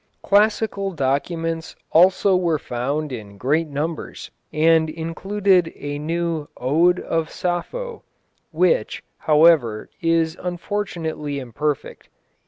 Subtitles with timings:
[0.23, 8.01] Classical documents also were found in great numbers, and included a new Ode of Sappho,
[8.49, 12.09] which, however, is unfortunately imperfect.